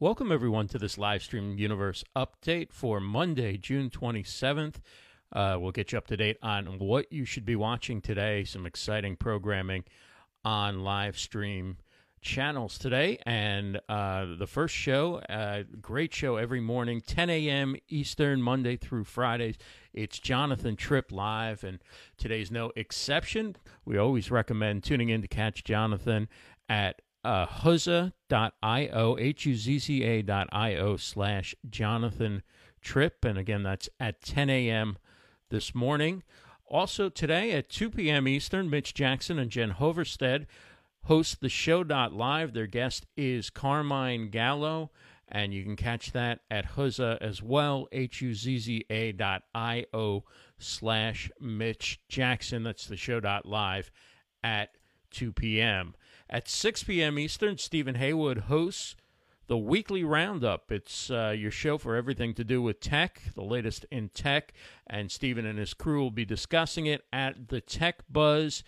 Welcome, 0.00 0.30
everyone, 0.30 0.68
to 0.68 0.78
this 0.78 0.94
Livestream 0.94 1.58
Universe 1.58 2.04
update 2.14 2.70
for 2.70 3.00
Monday, 3.00 3.56
June 3.56 3.90
27th. 3.90 4.76
Uh, 5.32 5.56
we'll 5.58 5.72
get 5.72 5.90
you 5.90 5.98
up 5.98 6.06
to 6.06 6.16
date 6.16 6.36
on 6.40 6.78
what 6.78 7.12
you 7.12 7.24
should 7.24 7.44
be 7.44 7.56
watching 7.56 8.00
today, 8.00 8.44
some 8.44 8.64
exciting 8.64 9.16
programming 9.16 9.82
on 10.44 10.84
live 10.84 11.18
stream 11.18 11.78
channels 12.20 12.78
today. 12.78 13.18
And 13.26 13.80
uh, 13.88 14.36
the 14.38 14.46
first 14.46 14.72
show, 14.72 15.16
uh, 15.28 15.64
great 15.80 16.14
show 16.14 16.36
every 16.36 16.60
morning, 16.60 17.00
10 17.00 17.28
a.m. 17.28 17.74
Eastern, 17.88 18.40
Monday 18.40 18.76
through 18.76 19.02
Fridays. 19.02 19.56
It's 19.92 20.20
Jonathan 20.20 20.76
Tripp 20.76 21.10
live, 21.10 21.64
and 21.64 21.80
today's 22.16 22.52
no 22.52 22.70
exception. 22.76 23.56
We 23.84 23.98
always 23.98 24.30
recommend 24.30 24.84
tuning 24.84 25.08
in 25.08 25.22
to 25.22 25.28
catch 25.28 25.64
Jonathan 25.64 26.28
at 26.68 27.02
uh, 27.28 27.46
huzza.io, 27.46 29.18
H-U-Z-Z-A 29.18 30.22
dot 30.22 30.48
I-O 30.50 30.96
slash 30.96 31.54
Jonathan 31.68 32.42
Tripp. 32.80 33.22
And 33.22 33.36
again, 33.36 33.62
that's 33.62 33.90
at 34.00 34.22
10 34.22 34.48
a.m. 34.48 34.96
this 35.50 35.74
morning. 35.74 36.22
Also 36.66 37.10
today 37.10 37.52
at 37.52 37.68
2 37.68 37.90
p.m. 37.90 38.26
Eastern, 38.26 38.70
Mitch 38.70 38.94
Jackson 38.94 39.38
and 39.38 39.50
Jen 39.50 39.72
Hoverstead 39.72 40.46
host 41.04 41.42
the 41.42 41.50
show 41.50 41.82
live. 42.14 42.54
Their 42.54 42.66
guest 42.66 43.04
is 43.14 43.50
Carmine 43.50 44.30
Gallo, 44.30 44.90
and 45.28 45.52
you 45.52 45.64
can 45.64 45.76
catch 45.76 46.12
that 46.12 46.40
at 46.50 46.76
Huzza 46.76 47.18
as 47.20 47.42
well, 47.42 47.88
H-U-Z-Z-A 47.92 49.12
dot 49.12 49.42
I-O 49.54 50.24
slash 50.56 51.30
Mitch 51.38 52.00
Jackson. 52.08 52.62
That's 52.62 52.86
the 52.86 52.96
show 52.96 53.20
live 53.44 53.90
at 54.42 54.70
2 55.10 55.32
p.m. 55.32 55.94
At 56.30 56.48
6 56.48 56.84
p.m. 56.84 57.18
Eastern, 57.18 57.56
Stephen 57.56 57.94
Haywood 57.94 58.38
hosts 58.40 58.96
the 59.46 59.56
weekly 59.56 60.04
roundup. 60.04 60.70
It's 60.70 61.10
uh, 61.10 61.34
your 61.36 61.50
show 61.50 61.78
for 61.78 61.96
everything 61.96 62.34
to 62.34 62.44
do 62.44 62.60
with 62.60 62.80
tech, 62.80 63.22
the 63.34 63.42
latest 63.42 63.86
in 63.90 64.10
tech, 64.10 64.52
and 64.86 65.10
Stephen 65.10 65.46
and 65.46 65.58
his 65.58 65.72
crew 65.72 66.02
will 66.02 66.10
be 66.10 66.26
discussing 66.26 66.84
it 66.84 67.06
at 67.14 67.48
the 67.48 67.62
techbuzz.net 67.62 68.62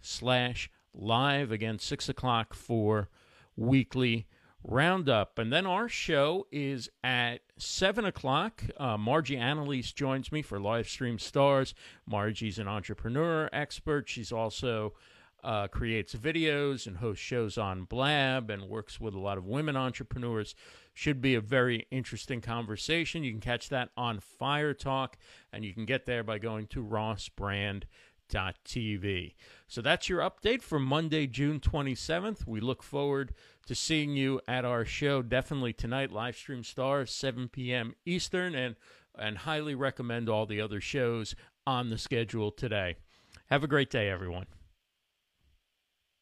slash 0.00 0.70
live. 0.94 1.52
Again, 1.52 1.78
6 1.78 2.08
o'clock 2.08 2.54
for 2.54 3.10
weekly 3.54 4.26
roundup. 4.64 5.38
And 5.38 5.52
then 5.52 5.66
our 5.66 5.90
show 5.90 6.46
is 6.50 6.88
at 7.04 7.40
7 7.58 8.06
o'clock. 8.06 8.64
Uh, 8.78 8.96
Margie 8.96 9.36
Annalise 9.36 9.92
joins 9.92 10.32
me 10.32 10.40
for 10.40 10.58
Live 10.58 10.88
Stream 10.88 11.18
Stars. 11.18 11.74
Margie's 12.06 12.58
an 12.58 12.68
entrepreneur 12.68 13.50
expert. 13.52 14.08
She's 14.08 14.32
also 14.32 14.94
uh, 15.42 15.68
creates 15.68 16.14
videos 16.14 16.86
and 16.86 16.98
hosts 16.98 17.24
shows 17.24 17.58
on 17.58 17.84
Blab 17.84 18.50
and 18.50 18.68
works 18.68 19.00
with 19.00 19.14
a 19.14 19.18
lot 19.18 19.38
of 19.38 19.46
women 19.46 19.76
entrepreneurs. 19.76 20.54
Should 20.94 21.20
be 21.20 21.34
a 21.34 21.40
very 21.40 21.86
interesting 21.90 22.40
conversation. 22.40 23.24
You 23.24 23.32
can 23.32 23.40
catch 23.40 23.68
that 23.70 23.90
on 23.96 24.20
Fire 24.20 24.74
Talk, 24.74 25.16
and 25.52 25.64
you 25.64 25.72
can 25.72 25.86
get 25.86 26.06
there 26.06 26.22
by 26.22 26.38
going 26.38 26.66
to 26.68 26.84
rossbrand.tv. 26.84 29.34
So 29.66 29.80
that's 29.80 30.08
your 30.08 30.20
update 30.20 30.62
for 30.62 30.78
Monday, 30.78 31.26
June 31.26 31.58
27th. 31.60 32.46
We 32.46 32.60
look 32.60 32.82
forward 32.82 33.32
to 33.66 33.74
seeing 33.74 34.16
you 34.16 34.40
at 34.46 34.64
our 34.64 34.84
show 34.84 35.22
definitely 35.22 35.72
tonight, 35.72 36.12
live 36.12 36.36
stream 36.36 36.62
star, 36.62 37.06
7 37.06 37.48
p.m. 37.48 37.94
Eastern, 38.04 38.54
and, 38.54 38.76
and 39.18 39.38
highly 39.38 39.74
recommend 39.74 40.28
all 40.28 40.46
the 40.46 40.60
other 40.60 40.80
shows 40.80 41.34
on 41.66 41.90
the 41.90 41.98
schedule 41.98 42.50
today. 42.50 42.96
Have 43.46 43.64
a 43.64 43.68
great 43.68 43.90
day, 43.90 44.10
everyone. 44.10 44.46